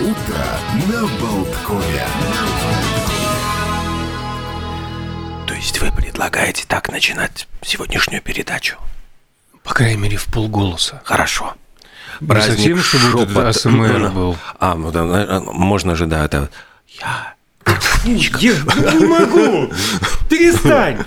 Утро 0.00 0.46
на 0.86 1.00
Болткове. 1.18 2.06
То 5.44 5.54
есть 5.54 5.80
вы 5.80 5.90
предлагаете 5.90 6.64
так 6.68 6.88
начинать 6.88 7.48
сегодняшнюю 7.62 8.22
передачу? 8.22 8.76
По 9.64 9.74
крайней 9.74 9.96
мере, 9.96 10.16
в 10.16 10.26
полголоса. 10.26 11.02
Хорошо. 11.04 11.54
Не 12.20 12.40
совсем, 12.40 12.78
чтобы 12.80 13.22
этот 13.22 13.36
АСМР 13.36 14.10
был. 14.10 14.36
А, 14.60 14.76
ну 14.76 14.92
да, 14.92 15.00
э, 15.00 15.40
можно 15.40 15.96
же, 15.96 16.06
да, 16.06 16.24
это... 16.24 16.48
Я... 16.86 17.34
Я 18.04 18.14
не 18.14 19.04
могу! 19.04 19.72
Перестань! 20.28 20.98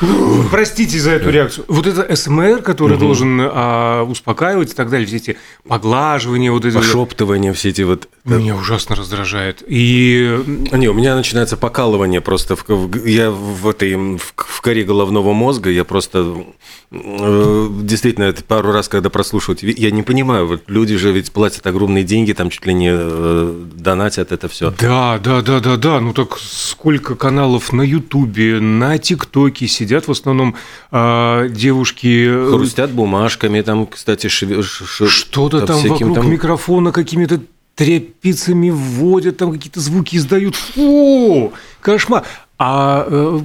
Простите 0.50 0.98
за 0.98 1.12
эту 1.12 1.30
реакцию. 1.30 1.64
Вот 1.68 1.86
это 1.86 2.14
СМР, 2.16 2.62
который 2.62 2.96
должен 2.98 3.38
а, 3.40 4.02
успокаивать 4.04 4.72
и 4.72 4.74
так 4.74 4.90
далее, 4.90 5.06
все 5.06 5.16
эти 5.16 5.36
поглаживания, 5.68 6.50
вот 6.50 6.64
эти... 6.64 6.74
Пошептывание, 6.74 7.52
все 7.52 7.68
эти 7.70 7.82
вот... 7.82 8.08
Меня 8.24 8.56
ужасно 8.56 8.96
раздражает. 8.96 9.62
И 9.66 10.38
Не, 10.72 10.88
у 10.88 10.94
меня 10.94 11.14
начинается 11.14 11.56
покалывание 11.56 12.20
просто. 12.20 12.56
В, 12.56 12.64
в- 12.68 13.04
я 13.06 13.30
в 13.30 13.68
этой 13.68 13.94
в, 13.94 14.18
в 14.36 14.60
коре 14.62 14.84
головного 14.84 15.32
мозга, 15.32 15.70
я 15.70 15.84
просто 15.84 16.44
э, 16.90 17.68
действительно 17.82 18.24
это 18.24 18.42
пару 18.44 18.72
раз, 18.72 18.88
когда 18.88 19.10
прослушивать, 19.10 19.62
я 19.62 19.90
не 19.90 20.02
понимаю, 20.02 20.46
вот 20.46 20.62
люди 20.68 20.96
же 20.96 21.12
ведь 21.12 21.32
платят 21.32 21.66
огромные 21.66 22.04
деньги, 22.04 22.32
там 22.32 22.50
чуть 22.50 22.66
ли 22.66 22.74
не 22.74 22.90
э, 22.92 23.64
донатят 23.74 24.32
это 24.32 24.48
все. 24.48 24.70
Да, 24.70 25.18
да, 25.18 25.42
да, 25.42 25.60
да, 25.60 25.76
да. 25.76 26.00
Ну 26.00 26.12
так 26.12 26.38
сколько 26.38 27.14
каналов 27.16 27.72
на 27.72 27.82
Ютубе, 27.82 28.60
на 28.60 28.98
ТикТоке 28.98 29.66
сидят 29.66 29.89
в 30.06 30.10
основном 30.10 30.54
а, 30.90 31.48
девушки. 31.48 32.26
э, 32.28 32.50
Хрустят 32.50 32.90
бумажками, 32.92 33.60
там, 33.62 33.86
кстати, 33.86 34.26
шве- 34.28 34.62
ш- 34.62 34.84
ш- 34.84 35.06
Что-то 35.06 35.66
там 35.66 35.78
всяким 35.78 36.08
вокруг 36.08 36.26
микрофона 36.26 36.92
какими-то 36.92 37.40
тряпицами 37.74 38.70
вводят, 38.70 39.36
там 39.38 39.52
какие-то 39.52 39.80
звуки 39.80 40.16
издают. 40.16 40.54
Фу! 40.56 41.52
Кошмар! 41.80 42.24
А 42.58 43.06
э, 43.08 43.40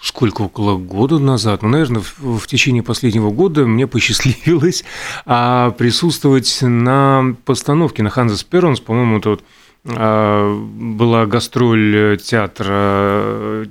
сколько, 0.00 0.42
около 0.42 0.76
года 0.76 1.18
назад, 1.18 1.62
ну, 1.62 1.68
наверное, 1.70 2.02
в, 2.02 2.38
в 2.38 2.46
течение 2.46 2.82
последнего 2.82 3.30
года 3.30 3.66
мне 3.66 3.86
посчастливилось 3.86 4.84
а, 5.26 5.70
присутствовать 5.72 6.58
на 6.60 7.34
постановке 7.44 8.02
на 8.02 8.10
Ханзас 8.10 8.44
Перонс, 8.44 8.80
по-моему, 8.80 9.18
это 9.18 9.30
вот 9.30 9.44
а, 9.86 10.54
была 10.56 11.26
гастроль 11.26 11.96
э, 11.96 12.16
театра 12.18 12.66
э, 12.70 13.66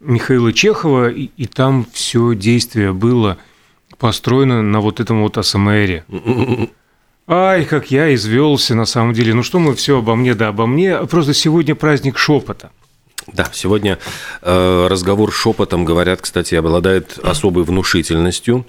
Михаила 0.00 0.52
Чехова, 0.52 1.10
и, 1.10 1.30
и 1.36 1.46
там 1.46 1.86
все 1.92 2.34
действие 2.34 2.92
было 2.92 3.38
построено 3.98 4.62
на 4.62 4.80
вот 4.80 5.00
этом 5.00 5.22
вот 5.22 5.38
АСМРе. 5.38 6.04
Ай, 7.26 7.64
как 7.66 7.90
я 7.90 8.14
извелся 8.14 8.74
на 8.74 8.86
самом 8.86 9.12
деле. 9.12 9.34
Ну 9.34 9.42
что 9.42 9.58
мы 9.58 9.74
все 9.74 9.98
обо 9.98 10.14
мне, 10.16 10.34
да 10.34 10.48
обо 10.48 10.66
мне. 10.66 10.96
Просто 11.06 11.34
сегодня 11.34 11.74
праздник 11.74 12.16
шепота. 12.16 12.70
Да, 13.32 13.50
сегодня 13.52 13.98
э, 14.40 14.86
разговор 14.88 15.30
шепотом, 15.30 15.84
говорят, 15.84 16.22
кстати, 16.22 16.54
обладает 16.54 17.18
особой 17.22 17.64
внушительностью. 17.64 18.64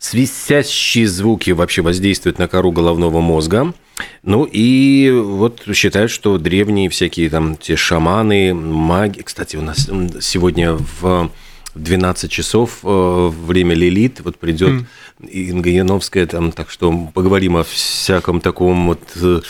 Свистящие 0.00 1.06
звуки 1.06 1.50
вообще 1.50 1.82
воздействуют 1.82 2.38
на 2.38 2.48
кору 2.48 2.72
головного 2.72 3.20
мозга. 3.20 3.74
Ну 4.22 4.48
и 4.50 5.10
вот 5.10 5.62
считают, 5.74 6.10
что 6.10 6.38
древние 6.38 6.88
всякие 6.88 7.28
там 7.28 7.54
те 7.56 7.76
шаманы, 7.76 8.54
маги... 8.54 9.20
Кстати, 9.20 9.56
у 9.56 9.60
нас 9.60 9.90
сегодня 10.22 10.72
в 10.72 11.30
12 11.74 12.30
часов 12.30 12.78
э, 12.82 13.30
время 13.44 13.74
Лилит, 13.74 14.20
вот 14.20 14.38
придет 14.38 14.86
Инга 15.20 15.68
Яновская, 15.68 16.26
там, 16.26 16.50
так 16.50 16.70
что 16.70 17.10
поговорим 17.12 17.58
о 17.58 17.64
всяком 17.64 18.40
таком 18.40 18.86
вот 18.86 19.02
э, 19.16 19.40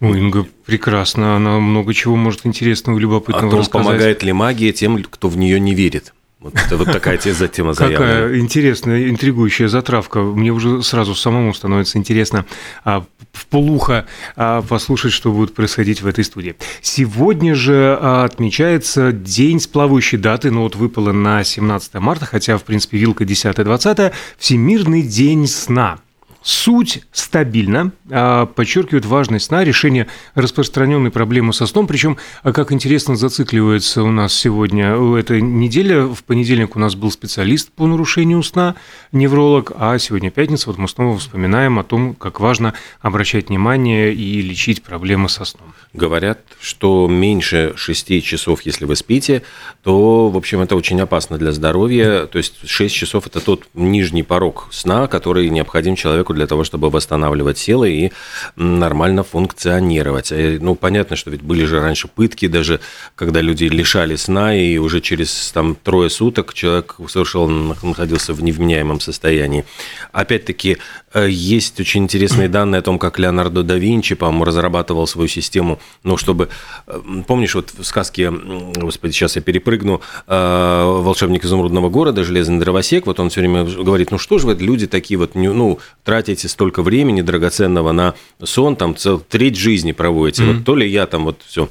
Ой, 0.00 0.18
Инга 0.18 0.46
прекрасно, 0.66 1.36
она 1.36 1.60
много 1.60 1.94
чего 1.94 2.16
может 2.16 2.44
интересного 2.44 2.96
и 2.96 2.98
о 2.98 3.02
любопытного 3.02 3.50
том, 3.50 3.60
рассказать. 3.60 3.86
помогает 3.86 4.22
ли 4.24 4.32
магия 4.32 4.72
тем, 4.72 5.00
кто 5.04 5.28
в 5.28 5.36
нее 5.36 5.60
не 5.60 5.76
верит. 5.76 6.12
Вот 6.42 6.54
это 6.54 6.76
вот 6.76 6.90
такая 6.90 7.18
тема, 7.18 7.48
тема 7.48 7.72
заявлена. 7.72 7.98
Какая 7.98 8.38
интересная, 8.38 9.08
интригующая 9.08 9.68
затравка. 9.68 10.20
Мне 10.20 10.50
уже 10.50 10.82
сразу 10.82 11.14
самому 11.14 11.54
становится 11.54 11.98
интересно 11.98 12.44
а, 12.84 13.04
в 13.32 13.46
полухо 13.46 14.06
а, 14.34 14.62
послушать, 14.62 15.12
что 15.12 15.32
будет 15.32 15.54
происходить 15.54 16.02
в 16.02 16.06
этой 16.06 16.24
студии. 16.24 16.56
Сегодня 16.80 17.54
же 17.54 17.96
а, 18.00 18.24
отмечается 18.24 19.12
день 19.12 19.60
с 19.60 19.68
плавающей 19.68 20.18
даты, 20.18 20.50
но 20.50 20.62
вот 20.62 20.74
выпало 20.74 21.12
на 21.12 21.44
17 21.44 21.94
марта, 21.94 22.26
хотя, 22.26 22.58
в 22.58 22.64
принципе, 22.64 22.98
вилка 22.98 23.24
10-20, 23.24 24.12
Всемирный 24.38 25.02
день 25.02 25.46
сна. 25.46 26.00
Суть 26.42 27.02
стабильна, 27.12 27.92
а, 28.10 28.46
подчеркивает 28.46 29.04
важность 29.04 29.46
сна, 29.46 29.62
решение 29.62 30.08
распространенной 30.34 31.10
проблемы 31.10 31.52
со 31.52 31.66
сном, 31.66 31.86
причем, 31.86 32.16
а, 32.42 32.52
как 32.52 32.72
интересно, 32.72 33.14
зацикливается 33.14 34.02
у 34.02 34.10
нас 34.10 34.34
сегодня 34.34 34.96
эта 35.16 35.40
неделя. 35.40 36.06
В 36.06 36.24
понедельник 36.24 36.74
у 36.74 36.80
нас 36.80 36.96
был 36.96 37.12
специалист 37.12 37.70
по 37.70 37.86
нарушению 37.86 38.42
сна, 38.42 38.74
невролог, 39.12 39.72
а 39.76 39.98
сегодня 39.98 40.30
пятница, 40.30 40.68
вот 40.68 40.78
мы 40.78 40.88
снова 40.88 41.16
вспоминаем 41.18 41.78
о 41.78 41.84
том, 41.84 42.14
как 42.14 42.40
важно 42.40 42.74
обращать 43.00 43.48
внимание 43.48 44.12
и 44.12 44.42
лечить 44.42 44.82
проблемы 44.82 45.28
со 45.28 45.44
сном. 45.44 45.74
Говорят, 45.92 46.40
что 46.60 47.06
меньше 47.06 47.74
6 47.76 48.22
часов, 48.22 48.62
если 48.62 48.84
вы 48.84 48.96
спите, 48.96 49.42
то, 49.82 50.28
в 50.28 50.36
общем, 50.36 50.60
это 50.60 50.74
очень 50.74 51.00
опасно 51.00 51.38
для 51.38 51.52
здоровья. 51.52 52.26
То 52.26 52.38
есть 52.38 52.68
6 52.68 52.94
часов– 52.94 53.26
это 53.28 53.40
тот 53.40 53.68
нижний 53.74 54.22
порог 54.22 54.68
сна, 54.70 55.06
который 55.06 55.48
необходим 55.50 55.94
человеку 55.94 56.31
для 56.32 56.46
того, 56.46 56.64
чтобы 56.64 56.90
восстанавливать 56.90 57.58
силы 57.58 57.90
и 57.90 58.12
нормально 58.56 59.22
функционировать. 59.22 60.32
Э, 60.32 60.58
Ну, 60.60 60.74
понятно, 60.74 61.16
что 61.16 61.30
ведь 61.30 61.42
были 61.42 61.64
же 61.64 61.80
раньше 61.80 62.08
пытки, 62.08 62.48
даже 62.48 62.80
когда 63.14 63.40
люди 63.40 63.64
лишали 63.64 64.16
сна, 64.16 64.54
и 64.54 64.78
уже 64.78 65.00
через 65.00 65.50
там, 65.52 65.74
трое 65.74 66.10
суток 66.10 66.54
человек 66.54 66.96
совершенно 67.08 67.76
находился 67.82 68.32
в 68.34 68.42
невменяемом 68.42 69.00
состоянии. 69.00 69.64
Опять-таки, 70.12 70.78
есть 71.20 71.80
очень 71.80 72.04
интересные 72.04 72.48
данные 72.48 72.80
о 72.80 72.82
том, 72.82 72.98
как 72.98 73.18
Леонардо 73.18 73.62
да 73.62 73.76
Винчи, 73.76 74.14
по-моему, 74.14 74.44
разрабатывал 74.44 75.06
свою 75.06 75.28
систему, 75.28 75.78
ну, 76.04 76.16
чтобы... 76.16 76.48
э, 76.86 77.00
Помнишь, 77.26 77.54
вот 77.54 77.72
в 77.76 77.84
сказке, 77.84 78.30
господи, 78.30 79.12
сейчас 79.12 79.36
я 79.36 79.42
перепрыгну, 79.42 80.00
э, 80.26 80.84
«Волшебник 81.02 81.44
изумрудного 81.44 81.88
города», 81.88 82.24
«Железный 82.24 82.58
дровосек», 82.58 83.06
вот 83.06 83.20
он 83.20 83.30
все 83.30 83.40
время 83.40 83.64
говорит, 83.64 84.10
ну, 84.10 84.18
что 84.18 84.38
же 84.38 84.46
вы, 84.46 84.54
люди 84.54 84.86
такие 84.86 85.18
вот, 85.18 85.34
ну, 85.34 85.78
тратите 86.04 86.48
столько 86.48 86.82
времени 86.82 87.22
драгоценного 87.22 87.92
на 87.92 88.14
сон, 88.42 88.76
там, 88.76 88.96
цел, 88.96 89.20
треть 89.20 89.56
жизни 89.56 89.92
проводите, 89.92 90.44
вот 90.44 90.64
то 90.64 90.74
ли 90.76 90.88
я 90.88 91.06
там 91.06 91.24
вот 91.24 91.40
все. 91.46 91.68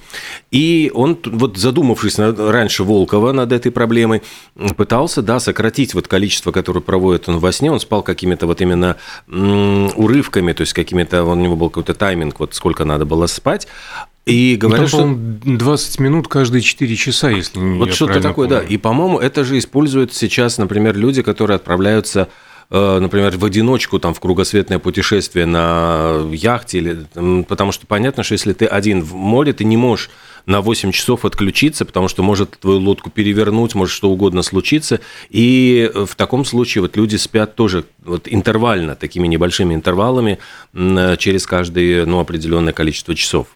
И 0.51 0.91
он, 0.93 1.17
вот 1.25 1.57
задумавшись 1.57 2.17
раньше 2.19 2.83
Волкова 2.83 3.31
над 3.31 3.51
этой 3.51 3.71
проблемой, 3.71 4.21
пытался, 4.77 5.21
да, 5.21 5.39
сократить 5.39 5.93
вот 5.93 6.07
количество, 6.07 6.51
которое 6.51 6.81
проводит 6.81 7.29
он 7.29 7.39
во 7.39 7.51
сне, 7.51 7.71
он 7.71 7.79
спал 7.79 8.03
какими-то 8.03 8.47
вот 8.47 8.61
именно 8.61 8.97
урывками, 9.31 10.51
то 10.53 10.61
есть 10.61 10.73
какими-то, 10.73 11.23
у 11.23 11.35
него 11.35 11.55
был 11.55 11.69
какой-то 11.69 11.93
тайминг, 11.93 12.39
вот 12.39 12.53
сколько 12.53 12.83
надо 12.83 13.05
было 13.05 13.27
спать, 13.27 13.67
и 14.25 14.55
говорят, 14.55 14.89
что... 14.89 14.99
по-моему, 14.99 15.39
20 15.57 15.99
минут 15.99 16.27
каждые 16.27 16.61
4 16.61 16.95
часа, 16.95 17.29
если 17.29 17.59
не 17.59 17.79
Вот 17.79 17.93
что-то 17.93 18.21
такое, 18.21 18.47
да. 18.47 18.59
помню. 18.59 18.73
И, 18.73 18.77
по-моему, 18.77 19.19
это 19.19 19.43
же 19.43 19.57
используют 19.57 20.13
сейчас, 20.13 20.57
например, 20.57 20.95
люди, 20.95 21.23
которые 21.23 21.55
отправляются 21.55 22.29
э, 22.69 22.99
например, 22.99 23.35
в 23.37 23.43
одиночку 23.43 23.99
там 23.99 24.13
в 24.13 24.19
кругосветное 24.19 24.77
путешествие 24.77 25.47
на 25.47 26.29
яхте, 26.31 26.77
или, 26.77 27.43
потому 27.43 27.71
что 27.71 27.87
понятно, 27.87 28.23
что 28.23 28.33
если 28.33 28.53
ты 28.53 28.65
один 28.65 29.01
в 29.01 29.15
море, 29.15 29.53
ты 29.53 29.63
не 29.63 29.77
можешь 29.77 30.11
на 30.45 30.61
8 30.61 30.91
часов 30.91 31.25
отключиться, 31.25 31.85
потому 31.85 32.07
что 32.07 32.23
может 32.23 32.59
твою 32.59 32.79
лодку 32.79 33.09
перевернуть, 33.09 33.75
может 33.75 33.93
что 33.93 34.09
угодно 34.09 34.41
случиться. 34.41 34.99
И 35.29 35.91
в 35.93 36.15
таком 36.15 36.45
случае 36.45 36.81
вот 36.83 36.97
люди 36.97 37.15
спят 37.15 37.55
тоже 37.55 37.85
вот 38.03 38.27
интервально, 38.27 38.95
такими 38.95 39.27
небольшими 39.27 39.73
интервалами 39.73 40.39
м, 40.73 41.17
через 41.17 41.45
каждое 41.45 42.05
ну, 42.05 42.19
определенное 42.19 42.73
количество 42.73 43.15
часов. 43.15 43.47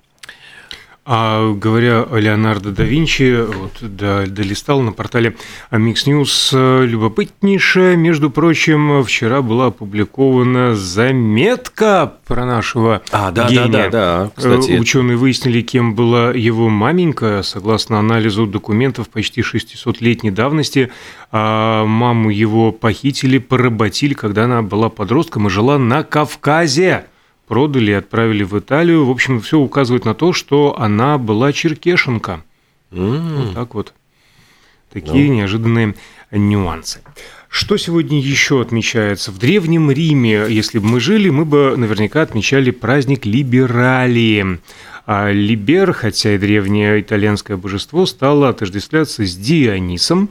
А 1.08 1.54
говоря 1.54 2.02
о 2.02 2.18
Леонардо 2.18 2.72
да 2.72 2.84
Винчи, 2.84 3.46
вот 3.46 3.74
до- 3.80 4.26
долистал 4.26 4.82
на 4.82 4.92
портале 4.92 5.36
Mix 5.70 5.98
News 6.08 6.84
любопытнейшее. 6.84 7.96
Между 7.96 8.32
прочим, 8.32 9.04
вчера 9.04 9.44
была 9.44 9.68
опубликована 9.68 10.76
заметка 10.76 12.14
про 12.26 12.46
нашего 12.48 13.04
А, 13.12 13.30
да, 13.32 13.48
гения. 13.48 13.68
да, 13.68 13.90
да, 13.90 14.24
да. 14.26 14.32
Кстати, 14.36 14.80
Ученые 14.80 15.16
выяснили, 15.16 15.62
кем 15.62 15.94
была 15.94 16.32
его 16.32 16.70
маменька. 16.70 17.42
Согласно 17.44 18.00
анализу 18.00 18.48
документов 18.48 19.08
почти 19.10 19.42
600-летней 19.42 20.32
давности, 20.32 20.92
а, 21.32 21.86
маму 21.86 22.32
его 22.32 22.72
похитили, 22.72 23.38
поработили, 23.38 24.16
когда 24.16 24.46
она 24.46 24.64
была 24.64 24.90
подростком 24.90 25.46
и 25.46 25.50
жила 25.52 25.78
на 25.78 26.02
Кавказе. 26.02 27.06
Продали 27.48 27.92
и 27.92 27.96
отправили 27.96 28.44
в 28.44 28.58
Италию. 28.58 29.06
В 29.06 29.12
общем, 29.12 29.40
все 29.40 29.60
указывает 29.60 30.06
на 30.06 30.16
то, 30.16 30.34
что 30.34 30.76
она 30.80 31.18
была 31.18 31.54
черкешенка. 31.54 32.44
м, 32.92 33.36
Вот 33.38 33.54
так 33.54 33.76
вот. 33.76 33.94
Такие 34.92 35.30
неожиданные 35.30 35.96
нюансы. 36.32 37.02
Что 37.50 37.78
сегодня 37.78 38.20
еще 38.20 38.62
отмечается? 38.62 39.32
В 39.32 39.38
Древнем 39.38 39.92
Риме, 39.92 40.46
если 40.50 40.80
бы 40.80 40.88
мы 40.88 41.00
жили, 41.00 41.30
мы 41.30 41.46
бы 41.46 41.76
наверняка 41.78 42.22
отмечали 42.22 42.72
праздник 42.72 43.26
Либералии. 43.26 44.60
А 45.06 45.32
Либер, 45.32 45.94
хотя 45.94 46.34
и 46.36 46.38
древнее 46.38 47.02
итальянское 47.02 47.58
божество, 47.58 48.06
стало 48.06 48.50
отождествляться 48.50 49.26
с 49.26 49.36
Дионисом, 49.36 50.30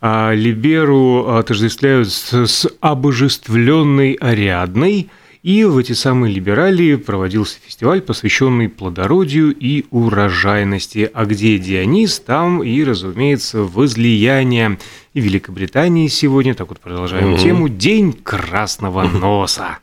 а 0.00 0.32
Либеру 0.32 1.26
отождествляют 1.28 2.10
с 2.12 2.68
обожествленной 2.80 4.12
Ариадной– 4.12 5.08
и 5.46 5.62
в 5.62 5.78
эти 5.78 5.92
самые 5.92 6.34
либералии 6.34 6.96
проводился 6.96 7.58
фестиваль, 7.64 8.00
посвященный 8.00 8.68
плодородию 8.68 9.54
и 9.54 9.84
урожайности. 9.92 11.08
А 11.14 11.24
где 11.24 11.56
Дионис, 11.56 12.18
там 12.18 12.64
и, 12.64 12.82
разумеется, 12.82 13.60
возлияние. 13.60 14.76
И 15.14 15.20
Великобритании 15.20 16.08
сегодня, 16.08 16.56
так 16.56 16.68
вот 16.68 16.80
продолжаем 16.80 17.34
угу. 17.34 17.38
тему, 17.38 17.68
День 17.68 18.12
красного 18.12 19.02
носа. 19.06 19.78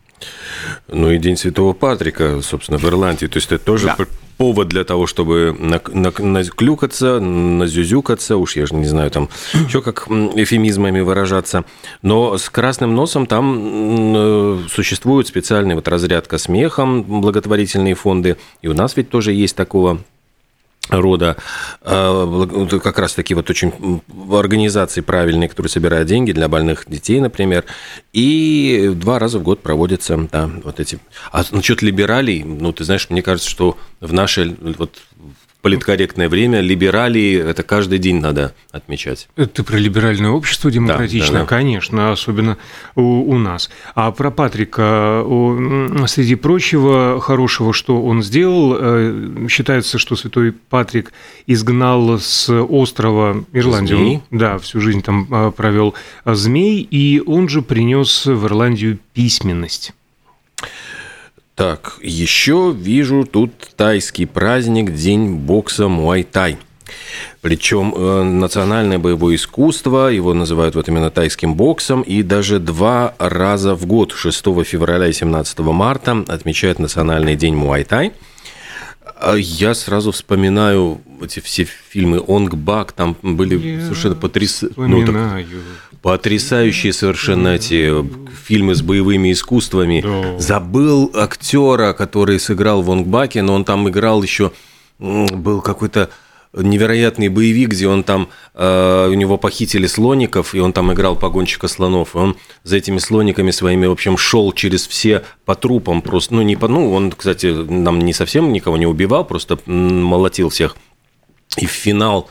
Ну 0.89 1.10
и 1.10 1.18
День 1.18 1.38
Святого 1.38 1.71
Патрика, 1.71 2.42
собственно, 2.42 2.77
в 2.77 2.83
Ирландии. 2.83 3.27
То 3.27 3.38
есть 3.38 3.50
это 3.50 3.63
тоже 3.63 3.86
да 3.86 4.06
повод 4.38 4.68
для 4.68 4.83
того, 4.83 5.07
чтобы 5.07 5.56
наклюкаться, 5.59 7.19
назюзюкаться, 7.19 8.38
уж 8.38 8.56
я 8.56 8.65
же 8.65 8.75
не 8.75 8.85
знаю, 8.85 9.12
там 9.12 9.30
еще 9.68 9.81
как 9.81 10.07
эфемизмами 10.07 11.01
выражаться. 11.01 11.65
Но 12.01 12.38
с 12.38 12.50
красным 12.50 12.95
носом 12.95 13.25
там 13.25 14.15
э, 14.15 14.59
существует 14.69 15.27
специальный 15.27 15.75
вот 15.75 15.88
разрядка 15.88 16.38
смехом, 16.38 17.03
благотворительные 17.03 17.95
фонды. 17.95 18.38
И 18.62 18.68
у 18.68 18.74
нас 18.74 18.97
ведь 18.97 19.09
тоже 19.09 19.33
есть 19.33 19.56
такого 19.56 20.00
рода 20.89 21.38
а, 21.81 22.80
как 22.83 23.00
раз 23.00 23.13
таки 23.13 23.33
вот 23.33 23.50
очень 23.50 24.01
организации 24.31 25.01
правильные, 25.01 25.50
которые 25.50 25.69
собирают 25.69 26.07
деньги 26.07 26.31
для 26.31 26.47
больных 26.47 26.85
детей, 26.88 27.19
например, 27.19 27.65
и 28.12 28.91
два 28.94 29.19
раза 29.19 29.39
в 29.39 29.44
год 29.44 29.62
проводятся, 29.62 30.27
да, 30.31 30.50
вот 30.63 30.80
эти. 30.80 31.00
А 31.31 31.44
насчет 31.51 31.81
либералей, 31.81 32.44
ну, 32.44 32.74
ты 32.74 32.83
знаешь, 32.83 33.09
мне 33.09 33.21
кажется, 33.21 33.50
что 33.50 33.77
в 34.01 34.13
наше 34.13 34.56
вот 34.59 35.00
политкорректное 35.63 36.27
время 36.27 36.60
либералии 36.60 37.39
это 37.39 37.63
каждый 37.63 37.98
день 37.98 38.19
надо 38.19 38.54
отмечать. 38.71 39.30
Это 39.38 39.63
про 39.63 39.77
либеральное 39.77 40.30
общество 40.30 40.69
демократичное, 40.69 41.30
да, 41.30 41.33
да, 41.33 41.39
да. 41.39 41.45
конечно, 41.45 42.12
особенно 42.12 42.57
у, 42.95 43.31
у 43.31 43.38
нас. 43.38 43.69
А 43.95 44.12
про 44.12 44.30
Патрика, 44.30 45.24
среди 46.07 46.36
прочего 46.36 47.19
хорошего, 47.21 47.71
что 47.74 48.04
он 48.04 48.21
сделал, 48.21 48.75
э, 48.77 49.48
считается, 49.50 49.98
что 49.98 50.18
святой 50.18 50.51
Патрик 50.51 51.13
изгнал 51.48 52.19
с 52.19 52.50
острова 52.50 53.45
Ирландию. 53.54 53.98
Змей. 53.98 54.19
Да, 54.31 54.57
всю 54.57 54.81
жизнь 54.81 55.01
там 55.01 55.27
э, 55.31 55.51
провел 55.51 55.94
змей, 56.25 56.81
и 56.81 57.24
он 57.25 57.48
же 57.48 57.62
принес 57.62 58.25
в 58.25 58.45
Ирландию 58.45 59.00
письменность. 59.13 59.94
Так, 61.55 62.00
еще 62.01 62.73
вижу 62.75 63.25
тут 63.25 63.51
тайский 63.75 64.25
праздник, 64.25 64.94
день 64.94 65.35
бокса 65.35 65.88
Муай-Тай. 65.88 66.57
Причем 67.41 67.94
э, 67.95 68.23
национальное 68.23 68.97
боевое 68.97 69.35
искусство, 69.35 70.07
его 70.07 70.33
называют 70.33 70.75
вот 70.75 70.88
именно 70.88 71.11
тайским 71.11 71.53
боксом, 71.53 72.01
и 72.01 72.23
даже 72.23 72.59
два 72.59 73.13
раза 73.19 73.75
в 73.75 73.85
год, 73.85 74.13
6 74.13 74.44
февраля 74.65 75.07
и 75.07 75.13
17 75.13 75.59
марта, 75.59 76.23
отмечают 76.27 76.79
Национальный 76.79 77.35
день 77.35 77.55
Муай-Тай. 77.55 78.13
А 79.19 79.36
я 79.36 79.74
сразу 79.74 80.12
вспоминаю 80.12 81.01
эти 81.21 81.39
все 81.39 81.63
фильмы 81.65 82.21
Онг 82.27 82.56
Бак, 82.56 82.92
там 82.92 83.15
были 83.21 83.57
я 83.57 83.81
совершенно 83.81 84.15
потряс... 84.15 84.63
ну, 84.75 85.06
так, 85.06 85.45
потрясающие 86.01 86.92
совершенно 86.92 87.50
эти 87.50 87.94
фильмы 88.45 88.75
с 88.75 88.81
боевыми 88.81 89.31
искусствами. 89.31 90.01
Да. 90.01 90.39
Забыл 90.39 91.12
актера, 91.15 91.94
который 91.94 92.39
сыграл 92.39 92.81
в 92.81 92.92
Онгбаке, 92.92 93.42
но 93.42 93.54
он 93.54 93.63
там 93.63 93.88
играл 93.89 94.21
еще 94.21 94.51
был 95.00 95.62
какой-то 95.62 96.10
невероятный 96.53 97.29
боевик, 97.29 97.69
где 97.69 97.88
он 97.88 98.03
там, 98.03 98.29
э, 98.53 99.07
у 99.09 99.13
него 99.13 99.38
похитили 99.38 99.88
слоников, 99.88 100.53
и 100.53 100.59
он 100.59 100.73
там 100.73 100.94
играл 100.94 101.15
погонщика 101.15 101.67
слонов, 101.67 102.15
и 102.15 102.19
он 102.19 102.38
за 102.63 102.77
этими 102.77 103.00
слониками 103.00 103.51
своими, 103.51 103.88
в 103.88 103.91
общем, 103.91 104.17
шел 104.17 104.51
через 104.51 104.88
все 104.88 105.23
по 105.45 105.55
трупам 105.55 106.01
просто, 106.01 106.35
ну, 106.35 106.41
не 106.41 106.55
по, 106.55 106.67
ну, 106.67 106.94
он, 106.94 107.11
кстати, 107.11 107.47
нам 107.47 108.00
не 108.00 108.13
совсем 108.13 108.53
никого 108.53 108.77
не 108.77 108.85
убивал, 108.85 109.25
просто 109.25 109.57
молотил 109.65 110.50
всех. 110.50 110.75
И 111.57 111.65
в 111.65 111.71
финал 111.71 112.29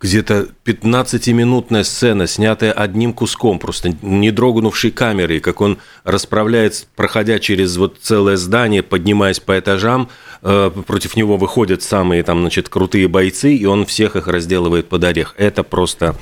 где-то 0.00 0.48
15-минутная 0.64 1.84
сцена, 1.84 2.26
снятая 2.26 2.72
одним 2.72 3.12
куском, 3.12 3.58
просто 3.58 3.94
не 4.00 4.30
дрогнувшей 4.30 4.90
камерой, 4.90 5.40
как 5.40 5.60
он 5.60 5.78
расправляется, 6.04 6.86
проходя 6.96 7.38
через 7.38 7.76
вот 7.76 7.98
целое 8.00 8.36
здание, 8.36 8.82
поднимаясь 8.82 9.40
по 9.40 9.58
этажам, 9.58 10.08
э, 10.42 10.70
против 10.86 11.16
него 11.16 11.36
выходят 11.36 11.82
самые 11.82 12.22
там, 12.22 12.40
значит, 12.40 12.70
крутые 12.70 13.08
бойцы, 13.08 13.54
и 13.54 13.66
он 13.66 13.84
всех 13.84 14.16
их 14.16 14.26
разделывает 14.26 14.88
под 14.88 15.04
орех. 15.04 15.34
Это 15.36 15.62
просто 15.62 16.16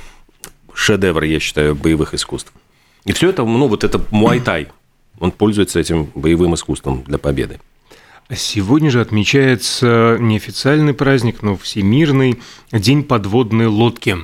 шедевр, 0.73 1.23
я 1.23 1.39
считаю, 1.39 1.73
боевых 1.73 2.13
искусств. 2.13 2.51
И 3.05 3.13
все 3.13 3.29
это, 3.29 3.45
ну, 3.45 3.67
вот 3.67 3.85
это 3.85 4.01
муайтай. 4.11 4.67
Он 5.19 5.31
пользуется 5.31 5.79
этим 5.79 6.11
боевым 6.15 6.53
искусством 6.55 7.03
для 7.07 7.17
победы. 7.17 7.59
Сегодня 8.35 8.91
же 8.91 9.01
отмечается 9.01 10.17
неофициальный 10.19 10.93
праздник, 10.93 11.41
но 11.41 11.57
всемирный 11.57 12.39
День 12.71 13.03
подводной 13.03 13.65
лодки 13.65 14.17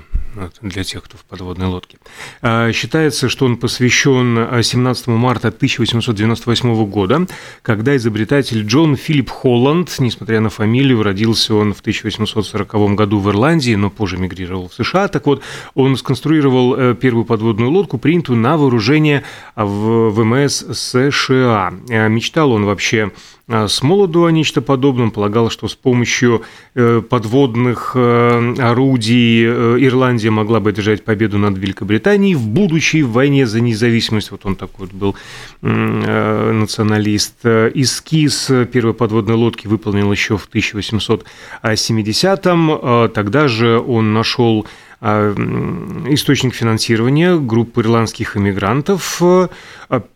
для 0.61 0.83
тех, 0.83 1.03
кто 1.03 1.17
в 1.17 1.25
подводной 1.25 1.67
лодке. 1.67 1.97
А, 2.41 2.71
считается, 2.71 3.29
что 3.29 3.45
он 3.45 3.57
посвящен 3.57 4.61
17 4.61 5.07
марта 5.07 5.47
1898 5.47 6.85
года, 6.85 7.25
когда 7.61 7.95
изобретатель 7.95 8.63
Джон 8.65 8.95
Филипп 8.95 9.29
Холланд, 9.29 9.95
несмотря 9.99 10.39
на 10.41 10.49
фамилию, 10.49 11.01
родился 11.01 11.55
он 11.55 11.73
в 11.73 11.79
1840 11.79 12.95
году 12.95 13.19
в 13.19 13.29
Ирландии, 13.29 13.75
но 13.75 13.89
позже 13.89 14.17
мигрировал 14.17 14.69
в 14.69 14.73
США. 14.73 15.07
Так 15.07 15.25
вот, 15.25 15.41
он 15.73 15.95
сконструировал 15.95 16.75
э, 16.75 16.95
первую 16.95 17.25
подводную 17.25 17.71
лодку, 17.71 17.97
принятую 17.97 18.37
на 18.37 18.57
вооружение 18.57 19.23
в 19.55 20.09
ВМС 20.09 20.65
США. 20.77 21.73
Э, 21.89 22.09
мечтал 22.09 22.51
он 22.51 22.65
вообще 22.65 23.05
а, 23.05 23.11
с 23.47 23.83
молоду 23.83 24.25
о 24.25 24.31
нечто 24.31 24.59
подобном, 24.61 25.11
полагал, 25.11 25.51
что 25.51 25.67
с 25.67 25.75
помощью 25.75 26.41
э, 26.73 27.03
подводных 27.07 27.91
э, 27.93 28.55
орудий 28.57 29.45
э, 29.45 29.77
Ирландия 29.81 30.31
могла 30.31 30.59
бы 30.59 30.71
одержать 30.71 31.05
победу 31.05 31.37
над 31.37 31.55
Великобританией 31.55 32.33
в 32.33 32.47
будущей 32.47 33.03
войне 33.03 33.45
за 33.45 33.61
независимость. 33.61 34.31
Вот 34.31 34.47
он 34.47 34.55
такой 34.55 34.87
вот 34.87 34.95
был 34.95 35.13
националист. 35.61 37.45
Эскиз 37.45 38.51
первой 38.71 38.95
подводной 38.95 39.35
лодки 39.35 39.67
выполнил 39.67 40.11
еще 40.11 40.37
в 40.37 40.49
1870-м. 40.51 43.11
Тогда 43.11 43.47
же 43.47 43.79
он 43.79 44.13
нашел 44.13 44.65
а, 44.65 44.69
источник 45.01 46.53
финансирования 46.53 47.37
группы 47.37 47.81
ирландских 47.81 48.37
иммигрантов. 48.37 49.21
А, 49.21 49.49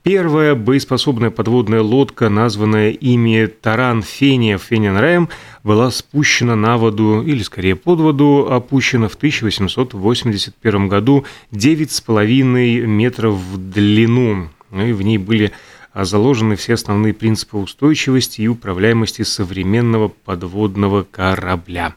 первая 0.04 0.56
боеспособная 0.56 1.30
подводная 1.30 1.82
лодка, 1.82 2.30
названная 2.30 2.92
ими 2.92 3.46
Таран 3.46 4.02
Фения 4.02 4.58
Фениан 4.58 5.30
была 5.64 5.92
спущена 5.92 6.56
на 6.56 6.78
воду, 6.78 7.22
или 7.22 7.44
скорее 7.44 7.76
под 7.76 8.00
воду, 8.00 8.48
опущена 8.50 9.10
в 9.10 9.16
1881 9.16 10.88
году 10.88 11.26
9,5 11.52 12.86
метров 12.86 13.36
в 13.36 13.58
длину. 13.58 14.50
Ну 14.72 14.86
и 14.86 14.94
в 14.94 15.02
ней 15.02 15.18
были 15.18 15.52
заложены 15.94 16.56
все 16.56 16.76
основные 16.76 17.14
принципы 17.14 17.58
устойчивости 17.58 18.42
и 18.42 18.48
управляемости 18.48 19.24
современного 19.24 20.08
подводного 20.08 21.04
корабля. 21.04 21.96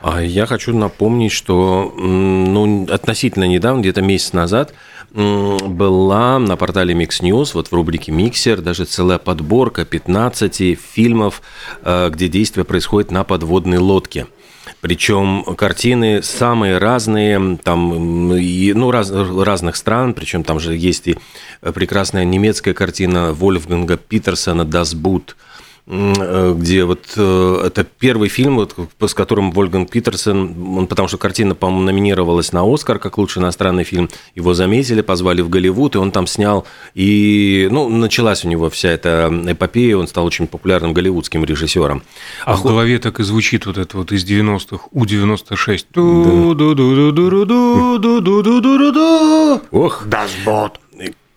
А 0.00 0.22
я 0.22 0.46
хочу 0.46 0.76
напомнить, 0.76 1.32
что 1.32 1.92
ну, 1.96 2.86
относительно 2.88 3.44
недавно, 3.44 3.80
где-то 3.80 4.00
месяц 4.00 4.32
назад, 4.32 4.72
была 5.10 6.38
на 6.38 6.56
портале 6.56 6.94
Mix 6.94 7.20
News, 7.22 7.50
вот 7.54 7.68
в 7.68 7.72
рубрике 7.72 8.12
«Миксер», 8.12 8.60
даже 8.60 8.84
целая 8.84 9.18
подборка 9.18 9.84
15 9.84 10.78
фильмов, 10.78 11.42
э, 11.82 12.10
где 12.10 12.28
действие 12.28 12.64
происходит 12.64 13.10
на 13.10 13.24
подводной 13.24 13.78
лодке. 13.78 14.26
Причем 14.82 15.44
картины 15.56 16.22
самые 16.22 16.76
разные, 16.76 17.58
там, 17.64 18.34
и, 18.34 18.72
ну, 18.74 18.90
раз, 18.90 19.10
разных 19.10 19.76
стран, 19.76 20.12
причем 20.12 20.44
там 20.44 20.60
же 20.60 20.76
есть 20.76 21.08
и 21.08 21.16
прекрасная 21.74 22.24
немецкая 22.24 22.74
картина 22.74 23.32
Вольфганга 23.32 23.96
Питерсона 23.96 24.62
«Das 24.62 24.94
Boot», 24.94 25.34
где 25.88 26.84
вот 26.84 27.14
э, 27.16 27.62
это 27.66 27.82
первый 27.84 28.28
фильм, 28.28 28.56
вот, 28.56 28.74
с 29.00 29.14
которым 29.14 29.52
Вольган 29.52 29.86
Питерсон, 29.86 30.76
он, 30.76 30.86
потому 30.86 31.08
что 31.08 31.16
картина, 31.16 31.54
по-моему, 31.54 31.86
номинировалась 31.86 32.52
на 32.52 32.62
Оскар 32.62 32.98
как 32.98 33.16
лучший 33.16 33.40
иностранный 33.40 33.84
фильм, 33.84 34.10
его 34.34 34.52
заметили, 34.52 35.00
позвали 35.00 35.40
в 35.40 35.48
Голливуд, 35.48 35.94
и 35.94 35.98
он 35.98 36.10
там 36.10 36.26
снял, 36.26 36.66
и, 36.94 37.68
ну, 37.70 37.88
началась 37.88 38.44
у 38.44 38.48
него 38.48 38.68
вся 38.68 38.90
эта 38.90 39.32
эпопея, 39.46 39.96
он 39.96 40.08
стал 40.08 40.26
очень 40.26 40.46
популярным 40.46 40.92
голливудским 40.92 41.42
режиссером. 41.42 42.02
А, 42.44 42.52
а 42.52 42.56
в 42.56 42.64
голове 42.64 42.98
так 42.98 43.18
и 43.20 43.22
звучит 43.22 43.64
вот 43.64 43.78
это 43.78 43.96
вот 43.96 44.12
из 44.12 44.26
90-х, 44.28 44.88
У-96. 44.90 45.86
Да. 48.92 49.60
Ох. 49.70 50.06
Дашбот. 50.06 50.80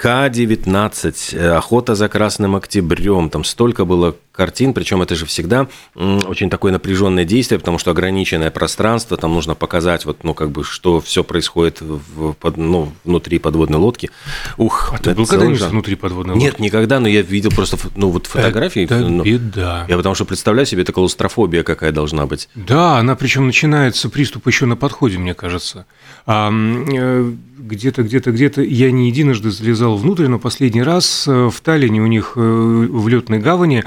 К-19, 0.01 1.37
э, 1.37 1.49
охота 1.51 1.93
за 1.93 2.09
Красным 2.09 2.55
Октябрем, 2.55 3.29
там 3.29 3.43
столько 3.43 3.85
было 3.85 4.15
картин, 4.41 4.73
причем 4.73 5.03
это 5.03 5.13
же 5.13 5.27
всегда 5.27 5.67
очень 5.93 6.49
такое 6.49 6.71
напряженное 6.71 7.25
действие, 7.25 7.59
потому 7.59 7.77
что 7.77 7.91
ограниченное 7.91 8.49
пространство, 8.49 9.15
там 9.15 9.35
нужно 9.35 9.53
показать, 9.53 10.03
вот, 10.05 10.23
ну, 10.23 10.33
как 10.33 10.49
бы, 10.49 10.63
что 10.63 10.99
все 10.99 11.23
происходит 11.23 11.79
в, 11.79 12.33
под, 12.33 12.57
ну, 12.57 12.91
внутри 13.03 13.37
подводной 13.37 13.77
лодки. 13.77 14.09
Ух, 14.57 14.93
а 14.95 14.97
ты 14.97 15.13
был 15.13 15.27
когда-нибудь 15.27 15.61
внутри 15.61 15.93
подводной 15.93 16.33
лодки? 16.33 16.43
Нет, 16.43 16.57
никогда, 16.57 16.99
но 16.99 17.07
я 17.07 17.21
видел 17.21 17.51
просто, 17.51 17.77
ну, 17.95 18.09
вот 18.09 18.25
фотографии. 18.25 18.85
Это 18.85 18.97
ну, 18.97 19.23
беда. 19.23 19.85
Я 19.87 19.95
потому 19.95 20.15
что 20.15 20.25
представляю 20.25 20.65
себе, 20.65 20.81
это 20.81 20.91
клаустрофобия 20.91 21.61
какая 21.61 21.91
должна 21.91 22.25
быть. 22.25 22.49
Да, 22.55 22.97
она 22.97 23.15
причем 23.15 23.45
начинается 23.45 24.09
приступ 24.09 24.47
еще 24.47 24.65
на 24.65 24.75
подходе, 24.75 25.19
мне 25.19 25.35
кажется. 25.35 25.85
А, 26.25 26.51
э, 26.51 27.31
где-то, 27.61 28.03
где-то, 28.03 28.31
где-то 28.31 28.61
я 28.61 28.91
не 28.91 29.07
единожды 29.07 29.51
залезал 29.51 29.97
внутрь, 29.97 30.27
но 30.27 30.39
последний 30.39 30.83
раз 30.83 31.25
э, 31.27 31.49
в 31.49 31.61
Таллине 31.61 32.01
у 32.01 32.07
них 32.07 32.33
э, 32.35 32.39
в 32.39 33.07
летной 33.07 33.39
гавани 33.39 33.83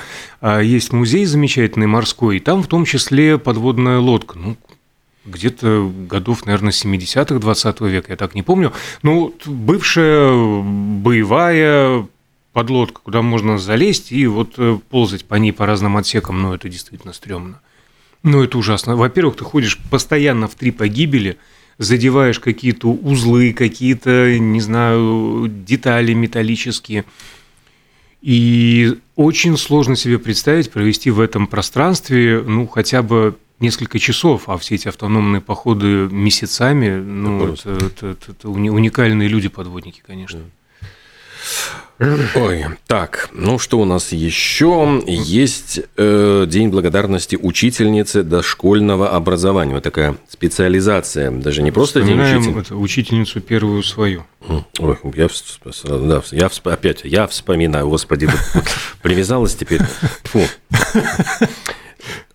есть 0.63 0.93
музей 0.93 1.25
замечательный 1.25 1.87
морской, 1.87 2.37
и 2.37 2.41
там 2.41 2.63
в 2.63 2.67
том 2.67 2.85
числе 2.85 3.39
подводная 3.39 3.99
лодка. 3.99 4.39
Ну, 4.39 4.57
где-то 5.25 5.91
годов, 6.09 6.45
наверное, 6.47 6.73
70-х 6.73 7.39
20 7.39 7.81
века, 7.83 8.13
я 8.13 8.17
так 8.17 8.35
не 8.35 8.43
помню. 8.43 8.73
Ну, 9.03 9.35
бывшая 9.47 10.63
боевая 11.01 12.07
подлодка, 12.53 13.01
куда 13.03 13.23
можно 13.23 13.59
залезть 13.59 14.13
и 14.13 14.27
вот 14.27 14.59
ползать 14.91 15.25
по 15.25 15.37
ней 15.37 15.53
по 15.53 15.67
разным 15.67 15.97
отсекам, 15.97 16.43
ну, 16.43 16.53
это 16.53 16.69
действительно 16.69 17.13
стрёмно. 17.13 17.61
Ну, 18.23 18.43
это 18.43 18.59
ужасно. 18.59 18.97
Во-первых, 18.97 19.37
ты 19.37 19.45
ходишь 19.45 19.79
постоянно 19.91 20.49
в 20.49 20.55
три 20.55 20.71
погибели– 20.71 21.39
задеваешь 21.79 22.39
какие-то 22.39 22.89
узлы, 22.89 23.53
какие-то, 23.53 24.39
не 24.39 24.61
знаю, 24.61 25.49
детали 25.49 26.13
металлические. 26.13 27.05
И 28.25 29.01
очень 29.17 29.55
сложно 29.59 29.97
себе 29.97 30.19
представить 30.19 30.71
провести 30.71 31.11
в 31.11 31.21
этом 31.21 31.47
пространстве, 31.47 32.43
ну, 32.43 32.67
хотя 32.67 33.03
бы 33.03 33.37
несколько 33.61 33.99
часов, 33.99 34.49
а 34.49 34.57
все 34.57 34.77
эти 34.77 34.89
автономные 34.89 35.43
походы 35.43 36.09
месяцами, 36.11 36.97
ну, 36.97 37.53
это, 37.53 37.73
это, 37.73 38.07
это, 38.07 38.31
это 38.31 38.49
уникальные 38.49 39.29
люди-подводники, 39.29 40.03
конечно. 40.07 40.41
Ой, 41.99 42.65
так, 42.87 43.31
ну 43.33 43.59
что 43.59 43.79
у 43.79 43.85
нас 43.85 44.13
еще? 44.13 45.03
Есть 45.07 45.81
э, 45.97 46.45
День 46.49 46.69
благодарности 46.69 47.37
учительнице 47.37 48.25
дошкольного 48.25 49.11
образования. 49.11 49.75
Вот 49.75 49.85
такая 49.85 50.17
специализация, 50.29 51.31
даже 51.31 51.63
не 51.63 51.71
просто 51.71 52.03
День 52.03 52.21
учителя. 52.21 52.61
это 52.61 52.77
учительницу 52.77 53.41
первую 53.41 53.83
свою. 53.85 54.25
Ой, 54.79 54.99
я, 55.15 55.29
да, 55.85 56.23
я 56.33 56.51
опять, 56.65 57.03
я 57.05 57.27
вспоминаю, 57.29 57.89
господи, 57.89 58.29
привязалась 59.03 59.55
теперь. 59.55 59.81
Фу. 60.25 60.41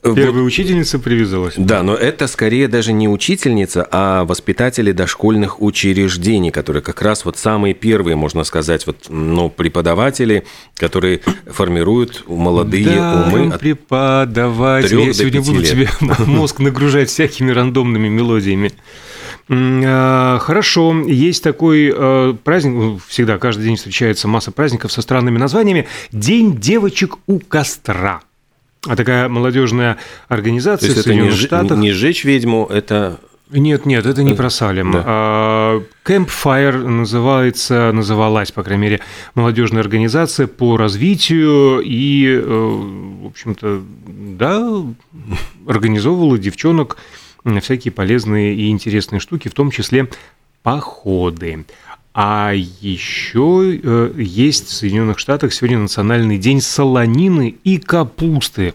Первая 0.02 0.44
учительница 0.44 0.98
привязалась. 0.98 1.56
Да, 1.58 1.84
но 1.84 1.94
это 1.94 2.28
скорее 2.28 2.70
даже 2.70 2.94
не 2.94 3.10
учительница, 3.10 3.86
а 3.92 4.24
воспитатели 4.24 4.94
дошкольных 4.94 5.62
учреждений, 5.62 6.52
которые 6.52 6.82
как 6.82 7.02
раз 7.02 7.26
вот 7.26 7.38
самые 7.38 7.74
первые, 7.74 8.16
можно 8.16 8.46
сказать, 8.46 8.88
вот, 8.88 9.08
ну, 9.10 9.50
преподаватели, 9.50 10.46
которые 10.76 11.20
формируют 11.48 12.24
молодые 12.28 12.86
да, 12.86 13.26
умы. 13.28 13.54
От 13.54 13.60
преподаватель. 13.60 15.02
Я 15.02 15.14
сегодня 15.14 15.42
буду 15.42 15.60
лет. 15.60 15.70
тебе 15.70 15.90
мозг 16.26 16.60
нагружать 16.60 17.10
всякими 17.10 17.52
рандомными 17.52 18.08
мелодиями. 18.08 18.72
А, 19.50 20.40
хорошо, 20.40 20.94
есть 21.08 21.44
такой 21.44 21.94
э, 21.94 22.36
праздник, 22.44 22.74
ну, 22.74 23.00
всегда 23.08 23.38
каждый 23.38 23.66
день 23.66 23.76
встречается 23.76 24.30
масса 24.30 24.52
праздников 24.52 24.94
со 24.94 25.02
странными 25.02 25.38
названиями. 25.38 25.88
День 26.14 26.56
девочек 26.56 27.18
у 27.28 27.40
костра. 27.40 28.22
А 28.88 28.96
такая 28.96 29.28
молодежная 29.28 29.98
организация 30.28 30.88
То 30.88 30.94
есть 30.94 31.00
в 31.00 31.04
Соединенных 31.04 31.34
это 31.34 31.42
не, 31.42 31.48
Штатах. 31.48 31.78
Не 31.78 31.92
сжечь 31.92 32.24
ведьму, 32.24 32.66
это 32.70 33.20
нет, 33.52 33.88
нет, 33.88 34.06
это 34.06 34.22
не 34.22 34.34
про 34.34 34.50
Салем. 34.52 34.92
Да. 34.92 35.04
А, 35.06 35.84
Campfire 36.06 36.88
называется, 36.88 37.92
называлась, 37.92 38.52
по 38.52 38.62
крайней 38.62 38.84
мере, 38.84 39.00
молодежная 39.34 39.82
организация 39.82 40.46
по 40.46 40.78
развитию 40.78 41.82
и, 41.84 42.28
э, 42.28 42.42
в 42.44 43.26
общем-то, 43.26 43.82
да, 44.08 44.84
организовывала 45.68 46.38
девчонок 46.38 46.98
всякие 47.62 47.92
полезные 47.92 48.54
и 48.54 48.70
интересные 48.70 49.20
штуки, 49.20 49.48
в 49.48 49.54
том 49.54 49.72
числе 49.72 50.10
походы. 50.62 51.66
А 52.22 52.52
еще 52.54 53.80
э, 53.82 54.12
есть 54.18 54.68
в 54.68 54.74
Соединенных 54.74 55.20
Штатах 55.20 55.54
сегодня 55.54 55.80
национальный 55.80 56.38
день 56.38 56.60
солонины 56.60 57.56
и 57.64 57.78
капусты. 57.78 58.74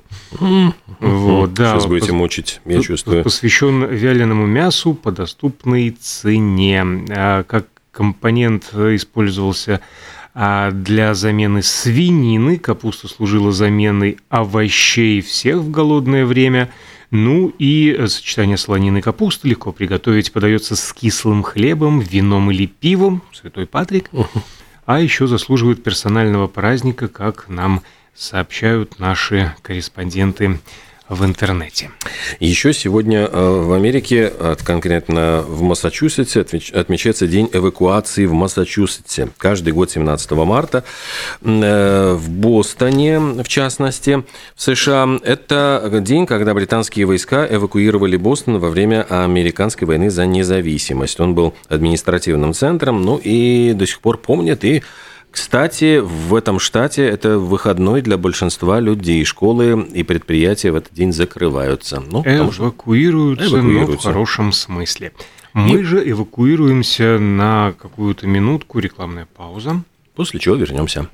Вот, 0.98 1.52
да, 1.52 1.74
Сейчас 1.74 1.84
будете 1.84 2.12
пос... 2.12 2.16
мучить, 2.16 2.60
я 2.64 2.80
чувствую. 2.80 3.22
Посвящен 3.22 3.84
вяленому 3.84 4.46
мясу 4.46 4.94
по 4.94 5.12
доступной 5.12 5.90
цене. 5.90 6.86
А 7.10 7.42
как 7.42 7.66
компонент 7.90 8.72
использовался 8.72 9.82
а 10.32 10.70
для 10.70 11.12
замены 11.12 11.62
свинины. 11.62 12.56
Капуста 12.56 13.08
служила 13.08 13.52
заменой 13.52 14.16
овощей 14.30 15.20
всех 15.20 15.58
в 15.58 15.70
голодное 15.70 16.24
время– 16.24 16.70
ну 17.14 17.52
и 17.60 17.94
э, 17.96 18.08
сочетание 18.08 18.56
солонины 18.56 18.98
и 18.98 19.00
капусты 19.00 19.46
легко 19.46 19.70
приготовить. 19.70 20.32
Подается 20.32 20.74
с 20.74 20.92
кислым 20.92 21.44
хлебом, 21.44 22.00
вином 22.00 22.50
или 22.50 22.66
пивом, 22.66 23.22
святой 23.32 23.66
Патрик. 23.66 24.10
А 24.84 24.98
еще 25.00 25.28
заслуживает 25.28 25.84
персонального 25.84 26.48
праздника, 26.48 27.06
как 27.06 27.48
нам 27.48 27.82
сообщают 28.14 28.98
наши 28.98 29.54
корреспонденты 29.62 30.58
в 31.14 31.24
интернете. 31.24 31.90
Еще 32.40 32.72
сегодня 32.72 33.20
э, 33.20 33.50
в 33.60 33.72
Америке, 33.72 34.32
конкретно 34.64 35.44
в 35.46 35.62
Массачусетсе, 35.62 36.40
отмечается 36.40 37.26
День 37.26 37.48
эвакуации 37.52 38.26
в 38.26 38.32
Массачусетсе. 38.32 39.28
Каждый 39.38 39.72
год 39.72 39.90
17 39.90 40.30
марта. 40.32 40.84
Э, 41.42 42.14
в 42.14 42.30
Бостоне, 42.30 43.18
в 43.18 43.48
частности, 43.48 44.24
в 44.54 44.62
США, 44.62 45.20
это 45.22 46.00
день, 46.04 46.26
когда 46.26 46.54
британские 46.54 47.06
войска 47.06 47.46
эвакуировали 47.48 48.16
Бостон 48.16 48.58
во 48.58 48.70
время 48.70 49.02
американской 49.08 49.86
войны 49.86 50.10
за 50.10 50.26
независимость. 50.26 51.20
Он 51.20 51.34
был 51.34 51.54
административным 51.68 52.54
центром, 52.54 53.02
ну 53.02 53.20
и 53.22 53.72
до 53.74 53.86
сих 53.86 54.00
пор 54.00 54.18
помнят 54.18 54.64
и 54.64 54.82
кстати, 55.34 55.98
в 55.98 56.32
этом 56.32 56.60
штате 56.60 57.04
это 57.04 57.40
выходной 57.40 58.02
для 58.02 58.16
большинства 58.16 58.78
людей. 58.78 59.24
Школы 59.24 59.84
и 59.92 60.04
предприятия 60.04 60.70
в 60.70 60.76
этот 60.76 60.94
день 60.94 61.12
закрываются. 61.12 62.00
Ну, 62.08 62.22
эвакуируются, 62.24 63.46
эвакуируются, 63.46 63.90
но 63.90 63.96
в 63.96 64.00
хорошем 64.00 64.52
смысле. 64.52 65.12
Мы 65.52 65.80
и... 65.80 65.82
же 65.82 66.08
эвакуируемся 66.08 67.18
на 67.18 67.74
какую-то 67.76 68.28
минутку, 68.28 68.78
рекламная 68.78 69.26
пауза. 69.36 69.82
После 70.14 70.38
чего 70.38 70.54
вернемся. 70.54 71.08